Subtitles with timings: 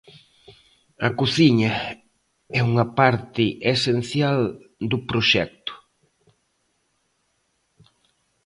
[1.07, 1.73] A cociña
[2.59, 4.39] é unha parte esencial
[4.89, 5.73] do proxecto.